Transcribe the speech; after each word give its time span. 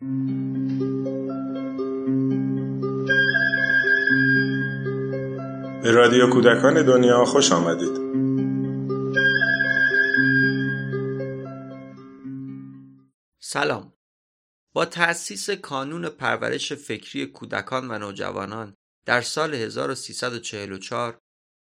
به 0.00 0.06
رادیو 5.90 6.30
کودکان 6.30 6.82
دنیا 6.86 7.24
خوش 7.24 7.52
آمدید 7.52 8.00
سلام 13.40 13.92
با 14.72 14.84
تأسیس 14.84 15.50
کانون 15.50 16.08
پرورش 16.08 16.72
فکری 16.72 17.26
کودکان 17.26 17.90
و 17.90 17.98
نوجوانان 17.98 18.76
در 19.06 19.20
سال 19.20 19.54
1344 19.54 21.18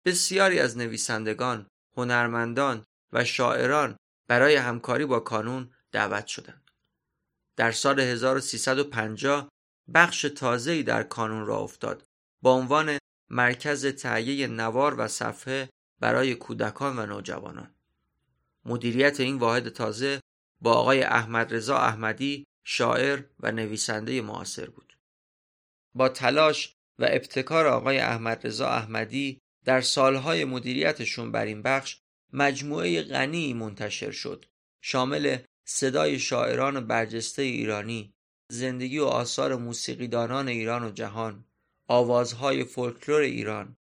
بسیاری 0.06 0.60
از 0.60 0.78
نویسندگان، 0.78 1.68
هنرمندان 1.98 2.86
و 3.14 3.26
شاعران 3.26 3.98
برای 4.28 4.56
همکاری 4.56 5.06
با 5.06 5.20
کانون 5.20 5.72
دعوت 5.92 6.28
شدند. 6.28 6.69
در 7.60 7.72
سال 7.72 8.00
1350 8.00 9.50
بخش 9.94 10.22
تازه‌ای 10.22 10.84
در 10.84 11.04
کانون 11.04 11.46
را 11.46 11.58
افتاد 11.58 12.04
با 12.42 12.54
عنوان 12.54 12.98
مرکز 13.30 13.86
تهیه 13.86 14.48
نوار 14.48 14.96
و 15.00 15.08
صفحه 15.08 15.70
برای 16.00 16.36
کودکان 16.36 17.00
و 17.00 17.06
نوجوانان. 17.06 17.76
مدیریت 18.66 19.20
این 19.20 19.38
واحد 19.38 19.70
تازه 19.70 20.20
با 20.62 20.74
آقای 20.74 21.04
احمد 21.04 21.54
رضا 21.54 21.78
احمدی 21.78 22.46
شاعر 22.64 23.24
و 23.40 23.52
نویسنده 23.52 24.22
معاصر 24.22 24.70
بود. 24.70 24.98
با 25.96 26.10
تلاش 26.10 26.74
و 27.00 27.08
ابتکار 27.10 27.68
آقای 27.68 28.00
احمد 28.00 28.48
رضا 28.48 28.70
احمدی 28.70 29.42
در 29.66 29.82
سالهای 29.82 30.46
مدیریتشون 30.46 31.32
بر 31.32 31.46
این 31.46 31.62
بخش 31.62 32.00
مجموعه 32.34 33.02
غنی 33.02 33.54
منتشر 33.54 34.12
شد 34.12 34.46
شامل 34.82 35.38
صدای 35.72 36.20
شاعران 36.20 36.88
برجسته 36.88 37.42
ایرانی 37.42 38.14
زندگی 38.48 39.00
و 39.00 39.06
آثار 39.06 39.56
موسیقیدانان 39.56 40.48
ایران 40.48 40.84
و 40.84 40.92
جهان 40.92 41.46
آوازهای 41.88 42.64
فولکلور 42.64 43.22
ایران 43.22 43.78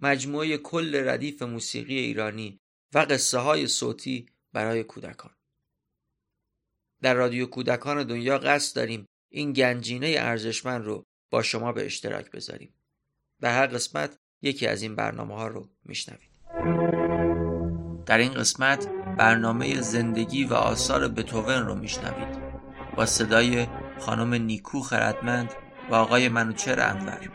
مجموعه 0.00 0.56
کل 0.56 1.08
ردیف 1.08 1.42
موسیقی 1.42 1.98
ایرانی 1.98 2.60
و 2.94 2.98
قصه 2.98 3.38
های 3.38 3.66
صوتی 3.66 4.26
برای 4.52 4.84
کودکان. 4.84 5.34
در 7.02 7.14
رادیو 7.14 7.46
کودکان 7.46 8.04
دنیا 8.04 8.38
قصد 8.38 8.76
داریم 8.76 9.06
این 9.28 9.52
گنجینه 9.52 10.14
ارزشمند 10.18 10.84
رو 10.84 11.04
با 11.30 11.42
شما 11.42 11.72
به 11.72 11.86
اشتراک 11.86 12.30
بذاریم. 12.30 12.74
در 13.40 13.56
هر 13.58 13.66
قسمت 13.66 14.18
یکی 14.42 14.66
از 14.66 14.82
این 14.82 14.94
برنامه 14.94 15.34
ها 15.34 15.48
رو 15.48 15.68
میشنوید. 15.84 16.29
در 18.10 18.18
این 18.18 18.34
قسمت 18.34 18.86
برنامه 19.18 19.80
زندگی 19.80 20.44
و 20.44 20.54
آثار 20.54 21.08
بتوون 21.08 21.66
رو 21.66 21.74
میشنوید. 21.74 22.38
با 22.96 23.06
صدای 23.06 23.66
خانم 24.00 24.34
نیکو 24.34 24.82
خردمند 24.82 25.52
و 25.90 25.94
آقای 25.94 26.28
منوچر 26.28 26.80
انور. 26.80 27.30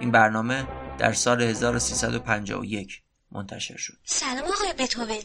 این 0.00 0.10
برنامه 0.10 0.66
در 0.98 1.12
سال 1.12 1.42
1351 1.42 3.02
منتشر 3.32 3.76
شد. 3.76 3.96
سلام 4.04 4.44
آقای 4.44 4.72
بتوون 4.78 5.22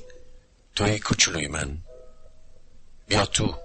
توی 0.76 1.00
کوچولوی 1.00 1.48
من. 1.48 1.78
بیا 3.08 3.26
تو. 3.26 3.56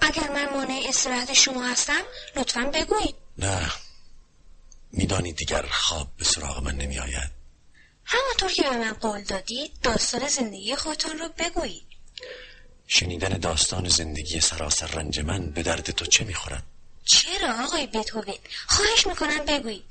اگر 0.00 0.32
من 0.32 0.54
مانع 0.54 0.80
استراحت 0.88 1.32
شما 1.32 1.66
هستم 1.66 2.02
لطفا 2.36 2.70
بگویید. 2.74 3.14
نه. 3.38 3.70
میدانی 4.92 5.32
دیگر 5.32 5.66
خواب 5.70 6.08
به 6.16 6.24
سراغ 6.24 6.64
من 6.64 6.74
نمی 6.74 6.98
آید 6.98 7.37
همانطور 8.10 8.50
که 8.52 8.62
به 8.62 8.76
من 8.76 8.92
قول 8.92 9.22
دادید 9.22 9.80
داستان 9.82 10.28
زندگی 10.28 10.76
خودتان 10.76 11.18
رو 11.18 11.28
بگویید. 11.38 11.86
شنیدن 12.86 13.28
داستان 13.28 13.88
زندگی 13.88 14.40
سراسر 14.40 14.86
رنج 14.86 15.20
من 15.20 15.50
به 15.50 15.62
درد 15.62 15.90
تو 15.90 16.06
چه 16.06 16.24
می‌خورد؟ 16.24 16.62
چرا 17.04 17.64
آقای 17.64 17.86
بتوون 17.86 18.24
خواهش 18.66 19.06
می‌کنم 19.06 19.44
بگویید. 19.44 19.84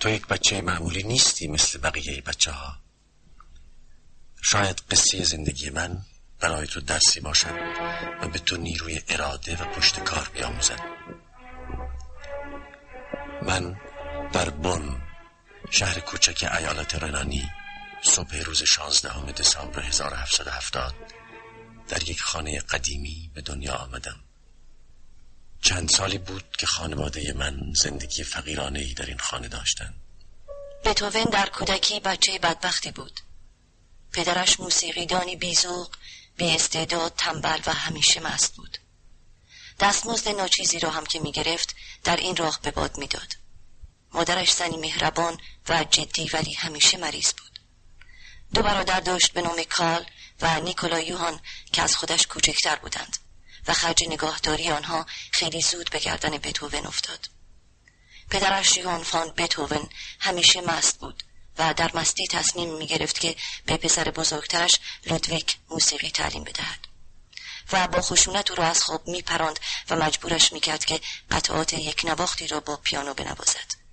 تو 0.00 0.08
یک 0.08 0.26
بچه 0.26 0.60
معمولی 0.60 1.02
نیستی 1.02 1.46
مثل 1.46 1.78
بقیه 1.78 2.20
بچه 2.20 2.50
ها 2.50 2.76
شاید 4.42 4.82
قصه 4.90 5.24
زندگی 5.24 5.70
من 5.70 5.98
برای 6.40 6.66
تو 6.66 6.80
درسی 6.80 7.20
باشد 7.20 7.58
و 8.22 8.28
به 8.28 8.38
تو 8.38 8.56
نیروی 8.56 9.00
اراده 9.08 9.62
و 9.62 9.64
پشت 9.64 10.00
کار 10.00 10.30
بیاموزد. 10.34 10.80
من 13.42 13.76
در 14.32 14.50
بن 14.50 15.02
شهر 15.76 16.00
کوچک 16.00 16.50
ایالت 16.58 16.94
رنانی 16.94 17.50
صبح 18.02 18.36
روز 18.36 18.62
16 18.62 19.32
دسامبر 19.32 19.82
1770 19.82 20.94
در 21.88 22.08
یک 22.08 22.22
خانه 22.22 22.60
قدیمی 22.60 23.30
به 23.34 23.40
دنیا 23.40 23.74
آمدم. 23.74 24.20
چند 25.62 25.88
سالی 25.88 26.18
بود 26.18 26.56
که 26.58 26.66
خانواده 26.66 27.32
من 27.32 27.72
زندگی 27.76 28.24
فقیرانه 28.24 28.78
ای 28.78 28.94
در 28.94 29.06
این 29.06 29.18
خانه 29.18 29.48
داشتند. 29.48 29.94
بتوون 30.84 31.24
در 31.24 31.48
کودکی 31.48 32.00
بچه 32.00 32.38
بدبختی 32.38 32.90
بود. 32.90 33.20
پدرش 34.12 34.60
موسیقیدانی 34.60 35.36
بیزوق 35.36 35.96
بی 36.36 36.50
استعداد 36.50 37.12
تنبل 37.16 37.60
و 37.66 37.72
همیشه 37.72 38.20
مست 38.20 38.56
بود. 38.56 38.78
دستمزد 39.80 40.28
ناچیزی 40.28 40.78
را 40.78 40.90
هم 40.90 41.06
که 41.06 41.20
می 41.20 41.32
گرفت 41.32 41.76
در 42.04 42.16
این 42.16 42.36
راه 42.36 42.58
به 42.62 42.70
باد 42.70 42.98
می‌داد. 42.98 43.36
مادرش 44.12 44.52
زنی 44.52 44.76
مهربان 44.76 45.38
و 45.68 45.84
جدی 45.84 46.30
ولی 46.32 46.52
همیشه 46.54 46.98
مریض 46.98 47.32
بود. 47.32 47.60
دو 48.54 48.62
برادر 48.62 49.00
داشت 49.00 49.32
به 49.32 49.42
نام 49.42 49.62
کال 49.62 50.06
و 50.40 50.60
نیکولا 50.60 51.00
یوهان 51.00 51.40
که 51.72 51.82
از 51.82 51.96
خودش 51.96 52.26
کوچکتر 52.26 52.76
بودند 52.76 53.16
و 53.66 53.72
خرج 53.72 54.04
نگاهداری 54.08 54.70
آنها 54.70 55.06
خیلی 55.30 55.62
زود 55.62 55.90
به 55.90 55.98
گردن 55.98 56.30
بتوون 56.30 56.86
افتاد. 56.86 57.28
پدرش 58.30 58.76
یوهان 58.76 59.02
فان 59.02 59.30
بتوون 59.36 59.88
همیشه 60.20 60.60
مست 60.60 60.98
بود 60.98 61.22
و 61.58 61.74
در 61.74 61.90
مستی 61.94 62.26
تصمیم 62.26 62.76
می 62.76 62.86
گرفت 62.86 63.20
که 63.20 63.36
به 63.66 63.76
پسر 63.76 64.10
بزرگترش 64.10 64.80
لودویک 65.06 65.56
موسیقی 65.70 66.10
تعلیم 66.10 66.44
بدهد 66.44 66.88
و 67.72 67.88
با 67.88 68.00
خشونت 68.00 68.50
او 68.50 68.56
را 68.56 68.64
از 68.64 68.82
خواب 68.82 69.08
می 69.08 69.22
پراند 69.22 69.60
و 69.90 69.96
مجبورش 69.96 70.52
می 70.52 70.60
کرد 70.60 70.84
که 70.84 71.00
قطعات 71.30 71.72
یک 71.72 72.04
نواختی 72.04 72.46
را 72.46 72.60
با 72.60 72.76
پیانو 72.76 73.14
بنوازد. 73.14 73.83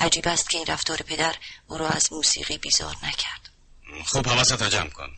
عجیب 0.00 0.28
است 0.28 0.50
که 0.50 0.58
این 0.58 0.66
رفتار 0.66 0.96
پدر 0.96 1.34
او 1.66 1.78
را 1.78 1.88
از 1.88 2.12
موسیقی 2.12 2.58
بیزار 2.58 2.96
نکرد. 3.02 3.50
خوب 4.06 4.28
حواست 4.28 4.62
را 4.62 4.68
جمع 4.68 4.88
کن. 4.90 5.10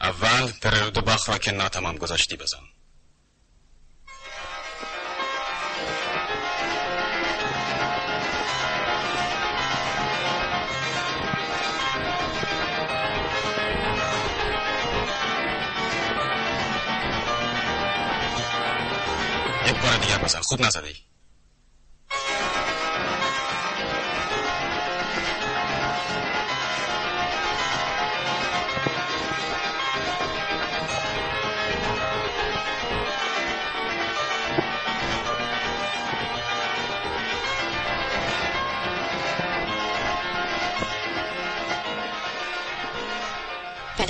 اول 0.00 0.52
پرلود 0.52 1.04
باخ 1.04 1.28
را 1.28 1.38
که 1.38 1.52
ناتمام 1.52 1.96
گذاشتی 1.96 2.36
بزن. 2.36 2.58
یک 19.66 19.82
بار 19.82 19.96
دیگر 19.96 20.18
بزن. 20.18 20.40
خوب 20.40 20.60
نزده 20.60 20.86
ای 20.86 21.05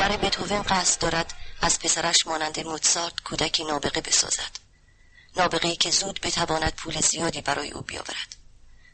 پدر 0.06 0.16
بتوون 0.16 0.62
قصد 0.62 1.00
دارد 1.00 1.34
از 1.60 1.78
پسرش 1.78 2.26
مانند 2.26 2.60
موتسارت 2.60 3.20
کودکی 3.20 3.64
نابغه 3.64 4.00
بسازد 4.00 4.58
نابغه 5.36 5.76
که 5.76 5.90
زود 5.90 6.20
بتواند 6.20 6.74
پول 6.74 7.00
زیادی 7.00 7.40
برای 7.40 7.70
او 7.70 7.80
بیاورد 7.80 8.36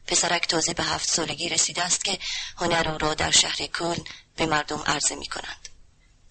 پسرک 0.07 0.49
تازه 0.49 0.75
به 0.75 0.83
هفت 0.83 1.09
سالگی 1.09 1.49
رسیده 1.49 1.83
است 1.83 2.05
که 2.05 2.19
هنر 2.57 2.89
او 2.89 2.99
را 2.99 3.15
در 3.15 3.31
شهر 3.31 3.67
کلن 3.67 4.05
به 4.37 4.47
مردم 4.47 4.83
عرضه 4.87 5.15
می 5.15 5.27
کنند. 5.27 5.69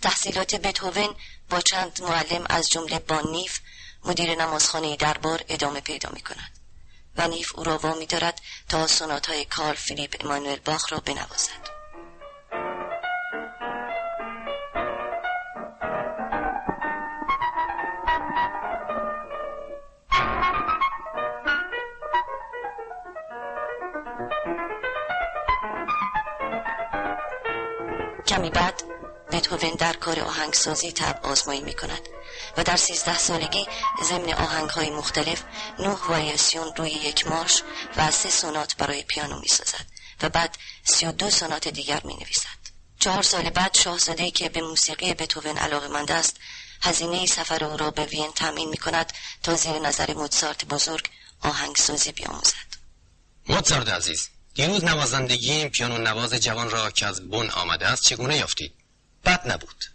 تحصیلات 0.01 0.55
بتوون 0.55 1.15
با 1.50 1.61
چند 1.61 2.01
معلم 2.01 2.45
از 2.50 2.69
جمله 2.69 3.00
با 3.00 3.21
نیف 3.21 3.59
مدیر 4.05 4.35
نمازخانه 4.35 4.95
دربار 4.95 5.44
ادامه 5.50 5.81
پیدا 5.81 6.09
می 6.09 6.21
کند 6.21 6.59
و 7.15 7.27
نیف 7.27 7.55
او 7.55 7.63
را 7.63 7.77
وامی 7.77 8.05
دارد 8.05 8.41
تا 8.69 8.88
سنات 8.88 9.29
های 9.29 9.45
کارل 9.45 9.75
فیلیپ 9.75 10.25
امانوئل 10.25 10.59
باخ 10.59 10.94
را 10.94 11.00
بنوازد. 11.00 11.80
کمی 28.31 28.49
بعد 28.49 28.83
بتوون 29.31 29.75
در 29.75 29.93
کار 29.93 30.19
آهنگسازی 30.19 30.91
تب 30.91 31.19
آزمایی 31.23 31.61
می 31.61 31.73
کند 31.73 32.01
و 32.57 32.63
در 32.63 32.75
سیزده 32.75 33.17
سالگی 33.17 33.67
ضمن 34.03 34.33
آهنگ 34.33 34.69
های 34.69 34.89
مختلف 34.89 35.43
نه 35.79 35.89
واریاسیون 35.89 36.75
روی 36.75 36.89
یک 36.89 37.27
مارش 37.27 37.63
و 37.97 38.11
سه 38.11 38.29
سونات 38.29 38.75
برای 38.75 39.03
پیانو 39.03 39.39
می 39.39 39.47
سازد 39.47 39.85
و 40.21 40.29
بعد 40.29 40.57
سی 40.83 41.05
و 41.05 41.11
دو 41.11 41.29
سونات 41.29 41.67
دیگر 41.67 42.01
می 42.03 42.13
نویسد. 42.13 42.61
چهار 42.99 43.23
سال 43.23 43.49
بعد 43.49 43.77
شاهزاده 43.77 44.31
که 44.31 44.49
به 44.49 44.61
موسیقی 44.61 45.13
بتوون 45.13 45.57
علاقه 45.57 45.87
مند 45.87 46.11
است 46.11 46.37
هزینه 46.81 47.25
سفر 47.25 47.63
او 47.63 47.77
را 47.77 47.91
به 47.91 48.05
وین 48.05 48.31
تامین 48.31 48.69
می 48.69 48.77
کند 48.77 49.13
تا 49.43 49.55
زیر 49.55 49.79
نظر 49.79 50.13
موزارت 50.13 50.65
بزرگ 50.65 51.09
آهنگسازی 51.41 52.11
بیاموزد. 52.11 52.71
موزارت 53.47 53.89
عزیز 53.89 54.29
دیروز 54.53 54.83
نوازندگی 54.83 55.51
این 55.51 55.69
پیانو 55.69 55.98
نواز 55.98 56.33
جوان 56.33 56.69
را 56.69 56.92
که 56.92 57.06
از 57.06 57.30
بن 57.30 57.50
آمده 57.50 57.88
است 57.88 58.03
چگونه 58.03 58.38
یافتید؟ 58.38 58.74
بد 59.25 59.51
نبود. 59.51 59.86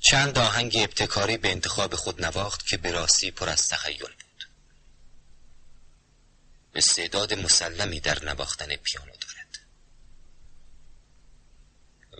چند 0.00 0.38
آهنگ 0.38 0.76
ابتکاری 0.76 1.36
به 1.36 1.50
انتخاب 1.50 1.94
خود 1.94 2.24
نواخت 2.24 2.66
که 2.66 2.76
به 2.76 2.90
راستی 2.90 3.30
پر 3.30 3.48
از 3.48 3.68
تخیل 3.68 3.98
بود. 3.98 4.48
استعداد 6.74 7.34
مسلمی 7.34 8.00
در 8.00 8.24
نواختن 8.24 8.76
پیانو 8.76 9.12
دارد. 9.12 9.58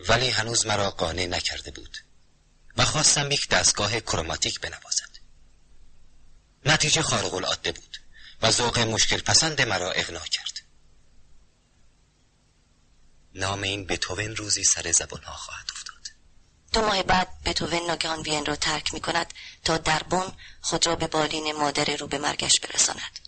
ولی 0.08 0.30
هنوز 0.30 0.66
مرا 0.66 0.90
قانع 0.90 1.26
نکرده 1.26 1.70
بود 1.70 1.98
و 2.76 2.84
خواستم 2.84 3.30
یک 3.30 3.48
دستگاه 3.48 4.00
کروماتیک 4.00 4.60
بنوازد. 4.60 5.18
نتیجه 6.66 7.02
خارق 7.02 7.34
العاده 7.34 7.72
بود. 7.72 8.03
و 8.44 8.50
ذوق 8.50 8.78
مشکل 8.78 9.20
پسند 9.20 9.62
مرا 9.62 9.90
اغنا 9.90 10.20
کرد. 10.20 10.60
نام 13.34 13.62
این 13.62 13.86
بتوون 13.86 14.36
روزی 14.36 14.64
سر 14.64 14.92
زبان 14.92 15.22
ها 15.22 15.32
خواهد 15.32 15.66
افتاد. 15.76 15.94
دو 16.72 16.80
ماه 16.80 17.02
بعد 17.02 17.28
بتوون 17.44 17.86
ناگهان 17.86 18.20
وین 18.20 18.46
را 18.46 18.56
ترک 18.56 18.94
می 18.94 19.00
کند 19.00 19.34
تا 19.64 19.78
در 19.78 20.02
بون 20.02 20.32
خود 20.60 20.86
را 20.86 20.96
به 20.96 21.06
بالین 21.06 21.52
مادر 21.52 21.96
رو 21.96 22.06
به 22.06 22.18
مرگش 22.18 22.60
برساند. 22.60 23.18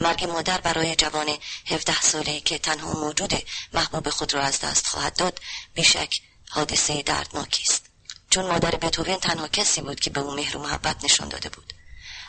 مرگ 0.00 0.24
مادر 0.24 0.60
برای 0.60 0.96
جوان 0.96 1.38
17 1.66 2.00
ساله 2.00 2.40
که 2.40 2.58
تنها 2.58 2.92
موجود 2.92 3.32
محبوب 3.72 4.10
خود 4.10 4.34
را 4.34 4.42
از 4.42 4.60
دست 4.60 4.86
خواهد 4.86 5.16
داد 5.16 5.40
بیشک 5.74 6.20
حادثه 6.48 7.02
دردناکی 7.02 7.62
است. 7.62 7.84
چون 8.30 8.46
مادر 8.46 8.70
بتوون 8.70 9.16
تنها 9.16 9.48
کسی 9.48 9.80
بود 9.80 10.00
که 10.00 10.10
به 10.10 10.20
او 10.20 10.34
مهر 10.34 10.56
و 10.56 10.62
محبت 10.62 11.04
نشان 11.04 11.28
داده 11.28 11.48
بود. 11.48 11.74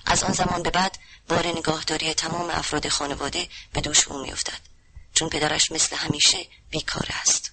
از 0.06 0.24
آن 0.24 0.34
زمان 0.34 0.64
به 0.64 0.70
بعد 0.70 0.98
بار 1.28 1.48
نگاهداری 1.48 2.14
تمام 2.14 2.50
افراد 2.50 2.90
خانواده 2.90 3.48
به 3.74 3.82
دوش 3.82 4.08
او 4.08 4.22
میافتد 4.22 4.60
چون 5.14 5.30
پدرش 5.30 5.72
مثل 5.72 5.96
همیشه 5.96 6.48
بیکار 6.70 7.08
است 7.22 7.52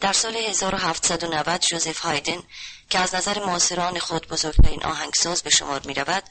در 0.00 0.12
سال 0.12 0.36
1790 0.36 1.60
جوزف 1.60 1.98
هایدن 1.98 2.42
که 2.90 2.98
از 2.98 3.14
نظر 3.14 3.44
معاصران 3.44 3.98
خود 3.98 4.28
بزرگترین 4.28 4.84
آهنگساز 4.84 5.42
به 5.42 5.50
شمار 5.50 5.86
می 5.86 5.94
رود 5.94 6.22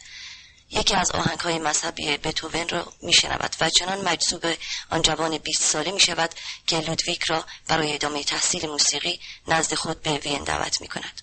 یکی 0.70 0.96
از 0.96 1.12
آهنگ 1.12 1.40
های 1.40 1.60
مذهبی 1.60 2.18
بتوون 2.18 2.70
را 2.70 2.94
می 3.02 3.14
شنود 3.14 3.56
و 3.62 3.70
چنان 3.70 4.02
مجذوب 4.02 4.46
آن 4.90 5.02
جوان 5.02 5.38
20 5.38 5.64
ساله 5.64 5.92
می 5.92 6.00
شود 6.00 6.36
که 6.68 6.80
لودویک 6.80 7.24
را 7.24 7.46
برای 7.68 7.94
ادامه 7.94 8.24
تحصیل 8.24 8.68
موسیقی 8.68 9.20
نزد 9.48 9.74
خود 9.74 10.02
به 10.02 10.18
وین 10.18 10.44
دعوت 10.44 10.82
می 10.82 10.88
کند. 10.88 11.22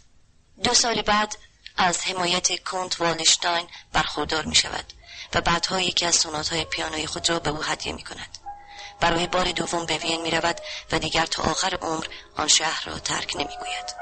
دو 0.64 0.74
سال 0.74 1.02
بعد 1.02 1.36
از 1.76 2.04
حمایت 2.04 2.64
کنت 2.64 3.00
والشتاین 3.00 3.66
برخوردار 3.92 4.44
می 4.44 4.54
شود 4.54 4.92
و 5.34 5.40
بعدها 5.40 5.80
یکی 5.80 6.06
از 6.06 6.14
سونات 6.14 6.48
های 6.48 6.64
پیانوی 6.64 7.06
خود 7.06 7.30
را 7.30 7.38
به 7.38 7.50
او 7.50 7.62
هدیه 7.62 7.92
می 7.92 8.02
کند. 8.02 8.38
برای 9.00 9.26
بار 9.26 9.52
دوم 9.52 9.86
به 9.86 9.98
وین 9.98 10.22
می 10.22 10.30
رود 10.30 10.60
و 10.92 10.98
دیگر 10.98 11.26
تا 11.26 11.42
آخر 11.42 11.74
عمر 11.74 12.06
آن 12.36 12.48
شهر 12.48 12.84
را 12.86 12.98
ترک 12.98 13.36
نمی 13.36 13.56
گوید. 13.56 13.94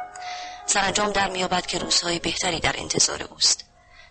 سرانجام 0.67 1.13
در 1.13 1.31
میابد 1.31 1.67
که 1.67 1.79
روزهای 1.79 2.19
بهتری 2.19 2.61
در 2.61 2.75
انتظار 2.79 3.23
اوست. 3.23 3.65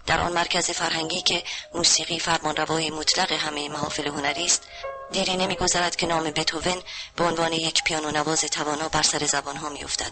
در 0.05 0.19
آن 0.19 0.33
مرکز 0.33 0.71
فرهنگی 0.71 1.21
که 1.21 1.43
موسیقی 1.73 2.19
فرمانروای 2.19 2.89
مطلق 2.89 3.31
همه 3.31 3.69
محافل 3.69 4.07
هنری 4.07 4.45
است 4.45 4.63
دیری 5.11 5.37
نمیگذرد 5.37 5.95
که 5.95 6.07
نام 6.07 6.23
بتوون 6.23 6.81
به 7.15 7.23
عنوان 7.23 7.53
یک 7.53 7.83
پیانو 7.83 8.11
نواز 8.11 8.41
توانا 8.41 8.89
بر 8.89 9.01
سر 9.01 9.25
زبانها 9.25 9.69
میافتد 9.69 10.11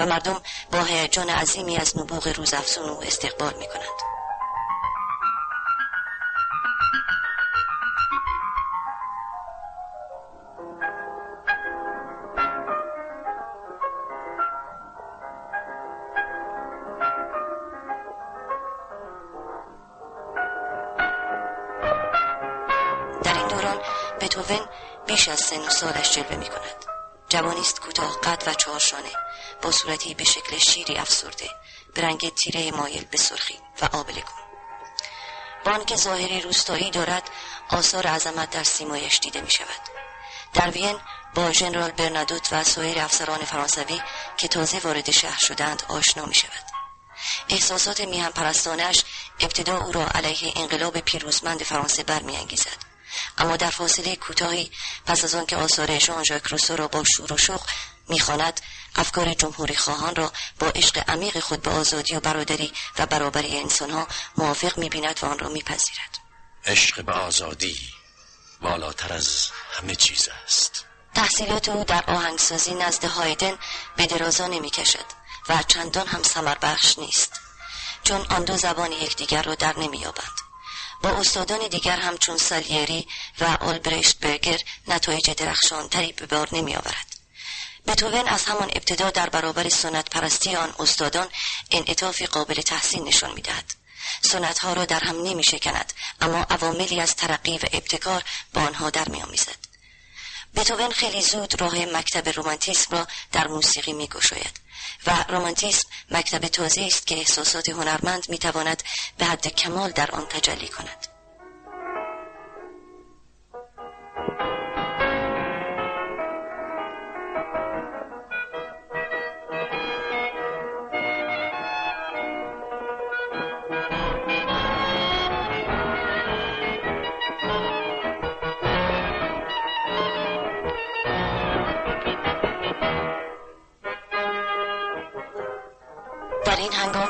و 0.00 0.06
مردم 0.06 0.40
با 0.72 0.84
هیجان 0.84 1.30
عظیمی 1.30 1.76
از 1.76 1.98
نبوغ 1.98 2.28
روزافزون 2.28 2.88
او 2.88 3.02
استقبال 3.02 3.54
می‌کنند. 3.58 3.86
بتوون 3.86 4.15
سن 25.50 25.60
و 25.60 25.70
سالش 25.70 26.12
جلوه 26.12 26.36
می 26.36 26.48
کند 26.48 26.84
جوانی 27.28 27.60
است 27.60 27.80
کوتاه 27.80 28.20
قد 28.20 28.42
و 28.46 28.54
چهارشانه. 28.54 29.10
با 29.62 29.70
صورتی 29.70 30.14
به 30.14 30.24
شکل 30.24 30.58
شیری 30.58 30.96
افسرده. 30.96 31.50
به 31.94 32.02
رنگ 32.02 32.34
تیره 32.34 32.70
مایل 32.70 33.04
به 33.04 33.18
سرخی 33.18 33.58
و 33.82 33.88
آبله 33.92 34.20
کن 34.20 35.84
که 35.84 35.96
ظاهری 35.96 36.40
روستایی 36.40 36.90
دارد 36.90 37.30
آثار 37.68 38.06
عظمت 38.06 38.50
در 38.50 38.62
سیمایش 38.62 39.18
دیده 39.18 39.40
می 39.40 39.50
شود 39.50 39.80
در 40.54 40.70
وین 40.70 40.98
با 41.34 41.52
ژنرال 41.52 41.90
برنادوت 41.90 42.48
و 42.52 42.64
سایر 42.64 42.98
افسران 43.00 43.44
فرانسوی 43.44 44.00
که 44.36 44.48
تازه 44.48 44.78
وارد 44.78 45.10
شهر 45.10 45.38
شدند 45.38 45.82
آشنا 45.88 46.26
می 46.26 46.34
شود 46.34 46.64
احساسات 47.48 48.00
میهم 48.00 48.32
پرستانش 48.32 49.04
ابتدا 49.40 49.78
او 49.78 49.92
را 49.92 50.06
علیه 50.06 50.52
انقلاب 50.56 51.00
پیروزمند 51.00 51.62
فرانسه 51.62 52.02
برمیانگیزد. 52.02 52.95
اما 53.38 53.56
در 53.56 53.70
فاصله 53.70 54.16
کوتاهی 54.16 54.70
پس 55.06 55.24
از 55.24 55.34
آنکه 55.34 55.56
آثار 55.56 55.98
ژان 55.98 56.24
ژاک 56.24 56.46
روسو 56.46 56.76
را 56.76 56.88
با 56.88 57.04
شور 57.04 57.32
و 57.32 57.36
شوق 57.36 57.60
می‌خواند 58.08 58.60
افکار 58.96 59.34
جمهوری 59.34 59.76
خواهان 59.76 60.16
را 60.16 60.32
با 60.58 60.66
عشق 60.66 61.10
عمیق 61.10 61.40
خود 61.40 61.62
به 61.62 61.70
آزادی 61.70 62.14
و 62.14 62.20
برادری 62.20 62.72
و 62.98 63.06
برابری 63.06 63.58
انسانها 63.58 64.08
موافق 64.36 64.78
می‌بیند 64.78 65.18
و 65.22 65.26
آن 65.26 65.38
را 65.38 65.48
میپذیرد. 65.48 66.18
عشق 66.64 67.04
به 67.04 67.12
آزادی 67.12 67.78
بالاتر 68.60 69.12
از 69.12 69.48
همه 69.72 69.94
چیز 69.94 70.28
است. 70.44 70.84
تحصیلات 71.14 71.68
او 71.68 71.84
در 71.84 72.04
آهنگسازی 72.06 72.74
نزد 72.74 73.04
هایدن 73.04 73.58
به 73.96 74.06
درازا 74.06 74.46
نمی‌کشد 74.46 75.04
و 75.48 75.62
چندان 75.62 76.06
هم 76.06 76.22
سمر 76.22 76.54
بخش 76.54 76.98
نیست 76.98 77.40
چون 78.02 78.26
آن 78.30 78.44
دو 78.44 78.56
زبان 78.56 78.92
یکدیگر 78.92 79.42
را 79.42 79.54
در 79.54 79.78
نمییابند 79.78 80.45
استادان 81.06 81.68
دیگر 81.68 81.96
همچون 81.96 82.36
سالیری 82.36 83.08
و 83.40 83.44
آلبرشت 83.44 84.18
برگر 84.20 84.58
نتایج 84.88 85.30
درخشانتری 85.30 86.12
به 86.12 86.26
بار 86.26 86.48
نمی 86.52 86.76
آورد. 86.76 87.16
بتوون 87.86 88.28
از 88.28 88.44
همان 88.44 88.70
ابتدا 88.74 89.10
در 89.10 89.28
برابر 89.28 89.68
سنت 89.68 90.10
پرستی 90.10 90.56
آن 90.56 90.74
استادان 90.78 91.28
انعطافی 91.70 92.26
قابل 92.26 92.54
تحسین 92.54 93.04
نشان 93.04 93.32
می‌دهد. 93.34 93.74
سنت 94.22 94.58
ها 94.58 94.72
را 94.72 94.84
در 94.84 95.00
هم 95.00 95.22
نمی 95.22 95.44
شکند 95.44 95.92
اما 96.20 96.46
عواملی 96.50 97.00
از 97.00 97.16
ترقی 97.16 97.58
و 97.58 97.64
ابتکار 97.72 98.24
با 98.54 98.60
آنها 98.60 98.90
در 98.90 99.08
می 99.08 99.22
آمیزد. 99.22 99.56
بتوون 100.56 100.90
خیلی 100.90 101.22
زود 101.22 101.60
راه 101.60 101.86
مکتب 101.86 102.28
رومانتیسم 102.28 102.96
را 102.96 103.06
در 103.32 103.46
موسیقی 103.46 103.92
می 103.92 104.06
گشاید. 104.06 104.65
و 105.06 105.24
رومانتیسم 105.28 105.88
مکتب 106.10 106.48
تازه 106.48 106.82
است 106.82 107.06
که 107.06 107.14
احساسات 107.14 107.68
هنرمند 107.68 108.30
می‌تواند 108.30 108.82
به 109.18 109.24
حد 109.24 109.46
کمال 109.48 109.90
در 109.90 110.10
آن 110.10 110.26
تجلی 110.26 110.68
کند. 110.68 111.15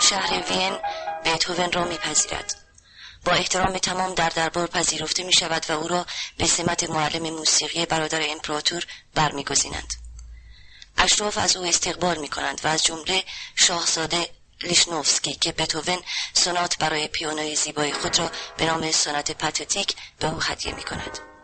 شهر 0.01 0.43
وین 0.51 0.79
بیتوون 1.25 1.73
را 1.73 1.85
میپذیرد 1.85 2.55
با 3.25 3.33
احترام 3.33 3.79
تمام 3.79 4.15
در 4.15 4.29
دربار 4.29 4.67
پذیرفته 4.67 5.25
می 5.25 5.33
شود 5.33 5.67
و 5.69 5.73
او 5.73 5.89
را 5.89 6.07
به 6.39 6.47
سمت 6.47 6.91
معلم 6.91 7.31
موسیقی 7.31 7.87
برادر 7.87 8.21
امپراتور 8.31 8.87
برمیگزینند 9.15 9.95
اشراف 10.99 11.39
از 11.39 11.57
او 11.57 11.65
استقبال 11.65 12.19
می 12.19 12.29
کنند 12.29 12.61
و 12.65 12.69
از 12.69 12.85
جمله 12.85 13.25
شاهزاده 13.55 14.29
لیشنوفسکی 14.63 15.35
که 15.35 15.53
بتوون 15.53 15.99
سونات 16.35 16.79
برای 16.79 17.09
پیانوی 17.09 17.57
زیبای 17.57 17.93
خود 17.93 18.19
را 18.19 18.31
به 18.57 18.67
نام 18.67 18.93
سونات 18.93 19.31
پاتتیک 19.31 19.95
به 20.19 20.29
او 20.29 20.43
هدیه 20.43 20.75
می 20.75 20.83
کند. 20.83 21.36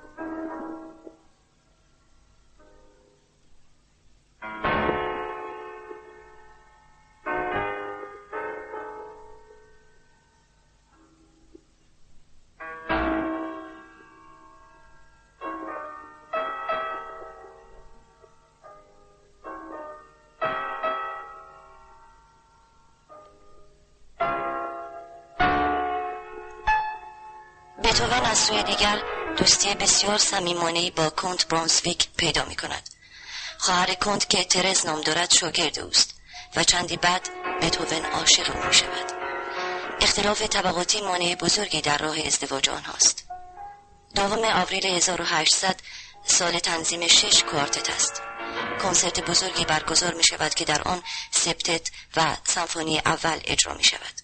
سوی 28.52 28.62
دیگر 28.62 29.02
دوستی 29.38 29.74
بسیار 29.74 30.18
صمیمانهای 30.18 30.90
با 30.90 31.10
کنت 31.10 31.48
برانسویک 31.48 32.08
پیدا 32.16 32.44
می 32.44 32.56
کند 32.56 32.90
خواهر 33.58 33.94
کنت 33.94 34.28
که 34.30 34.44
ترز 34.44 34.86
نام 34.86 35.00
دارد 35.00 35.30
شاگرد 35.30 35.78
اوست 35.78 36.14
و 36.56 36.64
چندی 36.64 36.96
بعد 36.96 37.28
بتوون 37.62 38.04
عاشق 38.04 38.56
او 38.56 38.66
می 38.66 38.74
شود 38.74 39.12
اختلاف 40.00 40.42
طبقاتی 40.42 41.00
مانع 41.00 41.34
بزرگی 41.34 41.80
در 41.80 41.98
راه 41.98 42.18
ازدواج 42.26 42.68
آنهاست 42.68 43.24
دوم 44.14 44.44
آوریل 44.44 44.86
1800 44.86 45.80
سال 46.26 46.58
تنظیم 46.58 47.06
شش 47.06 47.42
کوارتت 47.42 47.90
است. 47.90 48.22
کنسرت 48.82 49.20
بزرگی 49.20 49.64
برگزار 49.64 50.14
می 50.14 50.24
شود 50.24 50.54
که 50.54 50.64
در 50.64 50.82
آن 50.82 51.02
سپتت 51.30 51.90
و 52.16 52.36
سمفونی 52.44 52.98
اول 52.98 53.40
اجرا 53.44 53.74
می 53.74 53.84
شود 53.84 54.21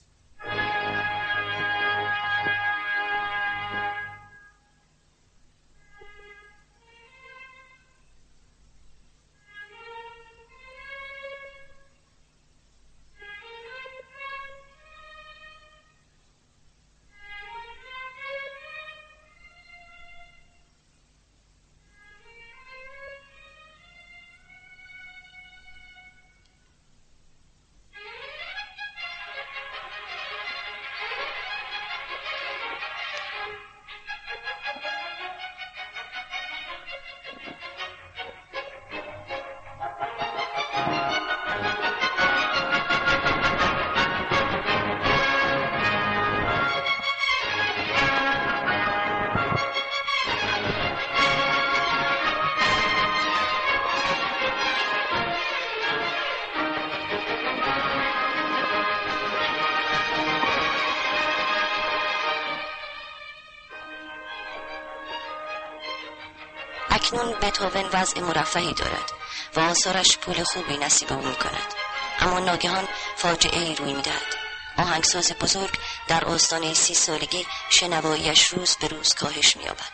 اکنون 67.09 67.33
بتوون 67.33 67.85
وضع 67.93 68.21
مرفهی 68.21 68.75
دارد 68.75 69.12
و 69.57 69.61
آثارش 69.61 70.19
پول 70.19 70.43
خوبی 70.43 70.77
نصیب 70.77 71.12
او 71.12 71.29
می 71.29 71.35
کند 71.35 71.75
اما 72.21 72.38
ناگهان 72.38 72.88
فاجعه 73.17 73.61
ای 73.61 73.75
روی 73.75 73.93
می‌دهد. 73.93 74.37
آهنگساز 74.79 75.33
بزرگ 75.33 75.79
در 76.09 76.25
آستانه 76.25 76.75
سی 76.75 76.95
سالگی 76.95 77.47
شنواییش 77.71 78.47
روز 78.47 78.77
به 78.81 78.88
روز 78.88 79.15
کاهش 79.15 79.57
مییابد. 79.57 79.93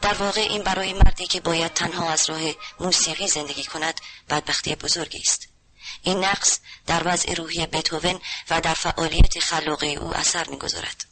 در 0.00 0.14
واقع 0.14 0.40
این 0.40 0.62
برای 0.62 0.92
مردی 0.92 1.26
که 1.26 1.40
باید 1.40 1.74
تنها 1.74 2.10
از 2.10 2.30
راه 2.30 2.40
موسیقی 2.80 3.28
زندگی 3.28 3.64
کند 3.64 4.00
بدبختی 4.30 4.74
بزرگی 4.74 5.20
است. 5.20 5.48
این 6.02 6.24
نقص 6.24 6.58
در 6.86 7.02
وضع 7.04 7.34
روحی 7.34 7.66
بتوون 7.66 8.20
و 8.50 8.60
در 8.60 8.74
فعالیت 8.74 9.38
خلاقه 9.38 9.86
او 9.86 10.14
اثر 10.16 10.48
می‌گذارد. 10.48 11.04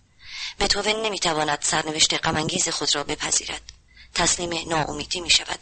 بتوون 0.60 1.06
نمی‌تواند 1.06 1.58
سرنوشت 1.62 2.26
غمانگیز 2.26 2.68
خود 2.68 2.94
را 2.94 3.04
بپذیرد. 3.04 3.73
تسلیم 4.14 4.68
ناامیدی 4.68 5.20
می 5.20 5.30
شود 5.30 5.58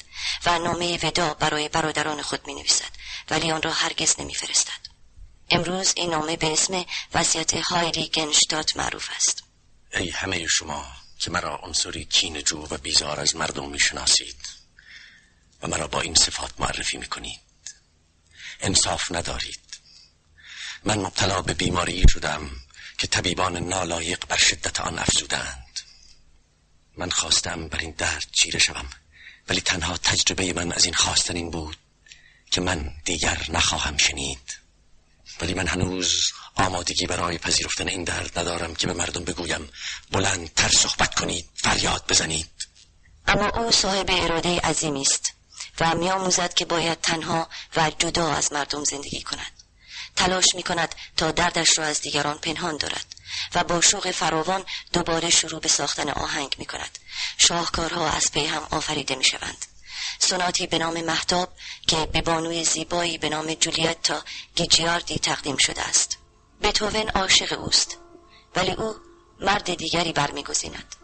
و 0.47 0.59
نامه 0.59 0.99
ودا 1.03 1.35
برای 1.35 1.69
برادران 1.69 2.23
خود 2.23 2.47
می 2.47 2.55
نویسد 2.55 2.91
ولی 3.31 3.53
آن 3.53 3.63
را 3.63 3.73
هرگز 3.73 4.21
نمی 4.21 4.35
فرستد. 4.35 4.93
امروز 5.51 5.93
این 5.97 6.11
نامه 6.11 6.37
به 6.37 6.53
اسم 6.53 6.85
وضعیت 7.15 7.55
هایلی 7.55 8.09
گنشتات 8.09 8.77
معروف 8.77 9.09
است. 9.17 9.43
ای 9.95 10.11
همه 10.11 10.47
شما 10.47 10.87
که 11.19 11.31
مرا 11.31 11.57
عنصری 11.57 12.05
کین 12.05 12.43
جو 12.43 12.67
و 12.71 12.79
بیزار 12.79 13.21
از 13.21 13.37
مردم 13.37 13.71
می 13.71 13.81
شناسید 13.81 14.37
و 15.63 15.69
مرا 15.69 15.89
با 15.89 16.01
این 16.01 16.15
صفات 16.15 16.53
معرفی 16.59 16.97
می 16.97 17.07
کنید 17.07 17.41
انصاف 18.61 19.13
ندارید. 19.13 19.61
من 20.85 20.99
مبتلا 20.99 21.43
به 21.43 21.55
بیماری 21.55 22.05
شدم 22.09 22.51
که 22.99 23.07
طبیبان 23.07 23.57
نالایق 23.57 24.27
بر 24.27 24.37
شدت 24.37 24.81
آن 24.81 24.99
افزودند. 24.99 25.72
من 26.97 27.11
خواستم 27.11 27.69
بر 27.69 27.79
این 27.79 27.91
درد 27.91 28.27
چیره 28.33 28.59
شوم 28.59 28.91
ولی 29.49 29.61
تنها 29.61 29.97
تجربه 29.97 30.53
من 30.53 30.73
از 30.73 30.85
این 30.85 30.95
خواستن 30.95 31.37
این 31.37 31.51
بود 31.51 31.77
که 32.51 32.61
من 32.61 32.93
دیگر 33.05 33.47
نخواهم 33.49 33.97
شنید. 33.97 34.59
ولی 35.41 35.55
من 35.55 35.67
هنوز 35.67 36.33
آمادگی 36.55 37.07
برای 37.07 37.39
پذیرفتن 37.39 37.89
این 37.89 38.05
درد 38.05 38.39
ندارم 38.39 38.75
که 38.75 38.87
به 38.87 38.93
مردم 38.93 39.25
بگویم 39.25 39.69
بلندتر 40.11 40.69
صحبت 40.69 41.15
کنید 41.15 41.49
فریاد 41.55 42.05
بزنید. 42.09 42.51
اما 43.27 43.49
او 43.49 43.73
صاحب 43.73 44.07
اراده 44.11 44.61
عظیمی 44.61 45.01
است 45.03 45.33
و 45.81 45.95
میآموزد 45.95 46.55
که 46.55 46.65
باید 46.65 47.01
تنها 47.01 47.49
و 47.77 47.91
جدا 47.99 48.33
از 48.33 48.53
مردم 48.53 48.85
زندگی 48.85 49.23
کند. 49.23 49.62
تلاش 50.17 50.55
می 50.55 50.63
کند 50.63 50.95
تا 51.17 51.31
دردش 51.31 51.79
را 51.79 51.85
از 51.85 52.01
دیگران 52.01 52.39
پنهان 52.39 52.77
دارد 52.77 53.07
و 53.55 53.65
با 53.65 53.81
شوق 53.81 54.11
فراوان 54.11 54.65
دوباره 54.93 55.31
شروع 55.31 55.61
به 55.61 55.69
ساختن 55.69 56.09
آهنگ 56.09 56.55
می 56.59 56.67
کند 56.67 56.99
شاهکارها 57.39 58.11
از 58.11 58.33
پی 58.33 58.47
هم 58.47 58.67
آفریده 58.71 59.15
می 59.15 59.25
شوند 59.25 59.67
سوناتی 60.19 60.67
به 60.67 60.79
نام 60.79 61.01
محتاب 61.01 61.53
که 61.87 62.07
به 62.07 62.23
بانوی 62.23 62.65
زیبایی 62.65 63.19
به 63.19 63.29
نام 63.29 63.55
جولیتا 63.55 64.23
گیجیاردی 64.55 65.19
تقدیم 65.19 65.57
شده 65.57 65.83
است. 65.83 66.19
بتوون 66.63 67.09
عاشق 67.09 67.61
اوست 67.61 67.97
ولی 68.57 68.73
او 68.73 68.95
مرد 69.41 69.75
دیگری 69.75 70.13
برمیگزیند. 70.13 71.02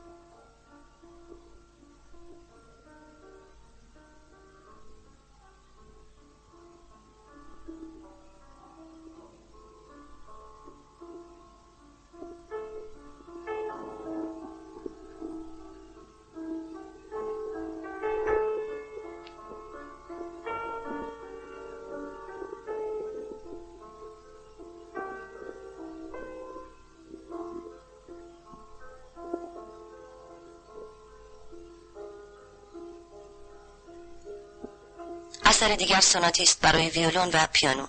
اثر 35.59 35.77
دیگر 35.77 36.00
سوناتی 36.00 36.43
است 36.43 36.61
برای 36.61 36.88
ویولون 36.91 37.31
و 37.33 37.47
پیانو. 37.53 37.87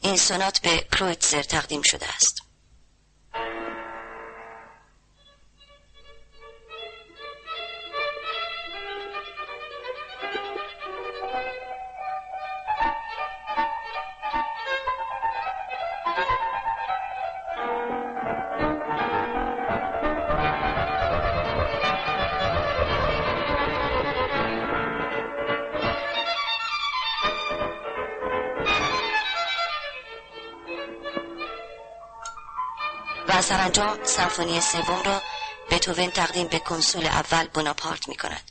این 0.00 0.16
سونات 0.16 0.60
به 0.60 0.86
کرویتزر 0.92 1.42
تقدیم 1.42 1.82
شده 1.82 2.14
است. 2.14 2.39
و 33.40 33.42
سرانجام 33.42 33.98
سمفونی 34.04 34.60
سوم 34.60 35.02
را 35.02 35.22
بتوون 35.70 36.10
تقدیم 36.10 36.46
به 36.46 36.58
کنسول 36.58 37.06
اول 37.06 37.46
بناپارت 37.46 38.08
می 38.08 38.16
کند. 38.16 38.50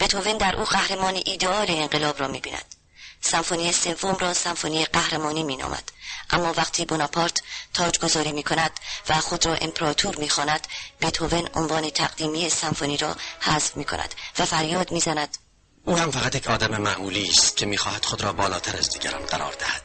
بتوون 0.00 0.36
در 0.36 0.56
او 0.56 0.64
قهرمان 0.64 1.22
ایدئال 1.26 1.66
انقلاب 1.68 2.20
را 2.20 2.28
می 2.28 2.40
بیند. 2.40 2.74
سمفونی 3.20 3.72
سوم 3.72 4.16
را 4.20 4.34
سمفونی 4.34 4.84
قهرمانی 4.84 5.42
می 5.42 5.56
نامد. 5.56 5.92
اما 6.30 6.52
وقتی 6.52 6.84
بناپارت 6.84 7.42
تاجگذاری 7.74 8.32
می 8.32 8.42
کند 8.42 8.70
و 9.08 9.14
خود 9.14 9.46
را 9.46 9.54
امپراتور 9.54 10.16
می 10.16 10.28
خواند 10.28 10.68
بتوون 11.00 11.48
عنوان 11.54 11.90
تقدیمی 11.90 12.50
سمفونی 12.50 12.96
را 12.96 13.16
حذف 13.40 13.76
می 13.76 13.84
کند 13.84 14.14
و 14.38 14.44
فریاد 14.44 14.92
می 14.92 15.00
زند 15.00 15.38
او 15.84 15.96
هم 15.96 16.10
فقط 16.10 16.34
یک 16.34 16.46
آدم 16.46 16.80
معمولی 16.80 17.28
است 17.28 17.56
که 17.56 17.66
می‌خواهد 17.66 18.04
خود 18.04 18.20
را 18.20 18.32
بالاتر 18.32 18.76
از 18.76 18.90
دیگران 18.90 19.26
قرار 19.26 19.52
دهد 19.52 19.84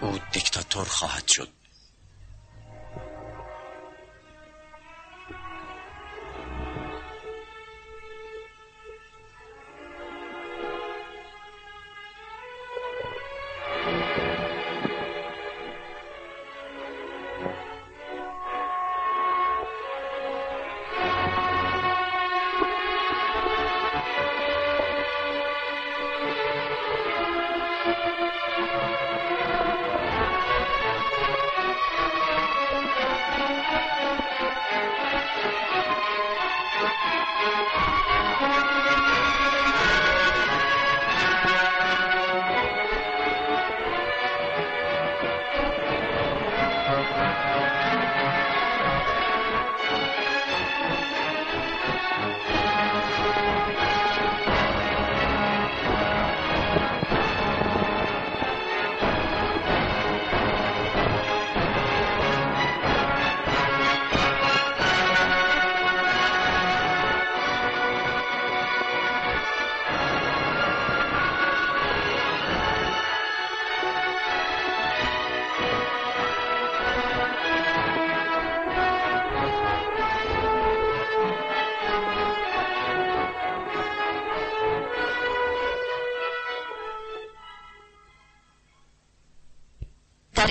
او 0.00 0.18
دیکتاتور 0.32 0.88
خواهد 0.88 1.28
شد 1.28 1.63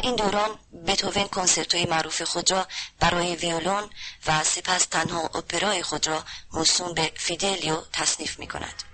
این 0.03 0.15
دوران 0.15 0.60
بتوون 0.88 1.27
کنسرتوی 1.27 1.86
معروف 1.86 2.22
خود 2.22 2.51
را 2.51 2.67
برای 3.00 3.36
ویولون 3.36 3.89
و 4.27 4.43
سپس 4.43 4.86
تنها 4.86 5.22
اپرای 5.22 5.83
خود 5.83 6.07
را 6.07 6.24
موسوم 6.53 6.93
به 6.93 7.12
فیدلیو 7.15 7.81
تصنیف 7.93 8.39
می 8.39 8.48
کند. 8.48 8.92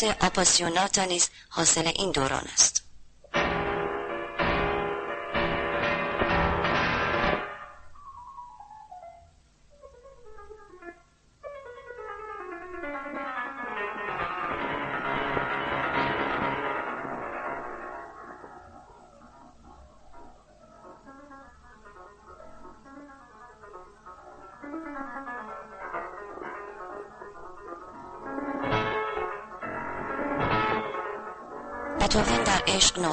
سنت 0.00 0.24
آپاسیوناتا 0.24 1.04
نیز 1.04 1.28
حاصل 1.48 1.86
این 1.86 2.10
دوران 2.12 2.44
است. 2.54 2.67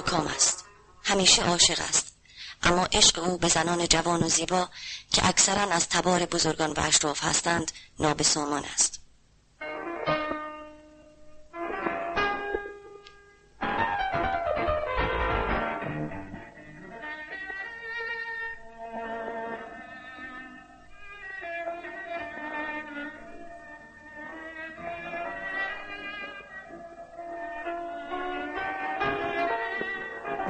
ناکام 0.05 0.27
است. 0.27 0.65
همیشه 1.03 1.43
عاشق 1.43 1.79
است. 1.79 2.07
اما 2.63 2.85
عشق 2.85 3.23
او 3.23 3.37
به 3.37 3.47
زنان 3.47 3.87
جوان 3.87 4.23
و 4.23 4.29
زیبا 4.29 4.69
که 5.11 5.27
اکثرا 5.27 5.71
از 5.71 5.89
تبار 5.89 6.25
بزرگان 6.25 6.71
و 6.71 6.79
اشراف 6.79 7.23
هستند 7.23 7.71
نابسامان 7.99 8.65
است. 8.65 9.04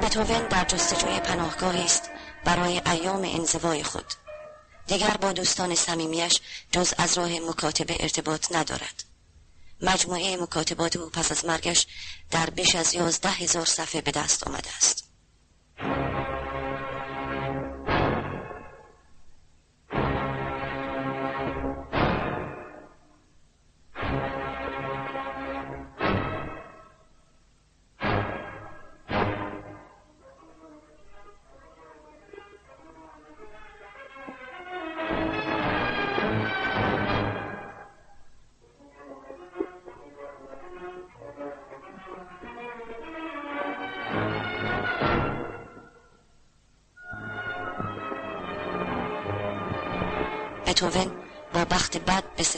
بتوون 0.06 0.48
در 0.48 0.64
جستجوی 0.64 1.20
پناهگاهی 1.20 1.82
است 1.82 2.10
برای 2.44 2.82
ایام 2.86 3.24
انزوای 3.24 3.82
خود. 3.82 4.04
دیگر 4.86 5.16
با 5.20 5.32
دوستان 5.32 5.74
صمیمیش 5.74 6.40
جز 6.72 6.94
از 6.98 7.18
راه 7.18 7.40
مکاتبه 7.40 7.96
ارتباط 8.00 8.52
ندارد. 8.52 9.04
مجموعه 9.82 10.36
مکاتبات 10.36 10.96
او 10.96 11.10
پس 11.10 11.32
از 11.32 11.44
مرگش 11.44 11.86
در 12.30 12.50
بیش 12.50 12.74
از 12.74 12.94
یازده 12.94 13.30
هزار 13.30 13.64
صفحه 13.64 14.00
به 14.00 14.10
دست 14.10 14.46
آمده 14.46 14.76
است. 14.76 15.05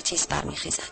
ستیز 0.08 0.26
برمیخیزد. 0.26 0.90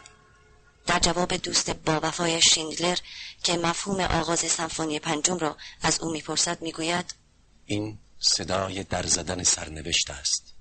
در 0.87 0.99
جواب 0.99 1.37
دوست 1.37 1.71
با 1.71 2.01
وفای 2.03 2.43
شیندلر 2.43 2.97
که 3.43 3.57
مفهوم 3.57 4.01
آغاز 4.01 4.39
سمفونی 4.39 4.99
پنجم 4.99 5.39
را 5.39 5.57
از 5.83 6.01
او 6.01 6.13
می‌پرسد 6.13 6.63
می‌گوید 6.63 7.15
این 7.67 7.99
صدای 8.19 8.85
در 8.85 9.07
زدن 9.07 9.43
سرنوشت 9.43 10.11
است. 10.11 10.55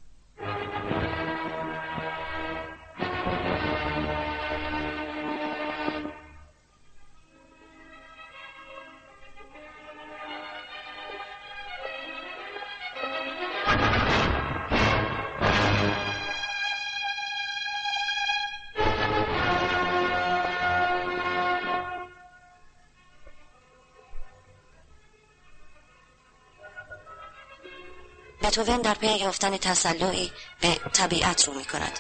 بتوون 28.56 28.82
در 28.82 28.94
پی 28.94 29.18
یافتن 29.18 29.58
تسلعی 29.58 30.32
به 30.62 30.76
طبیعت 30.76 31.48
رو 31.48 31.54
می 31.54 31.66
کند 31.66 32.00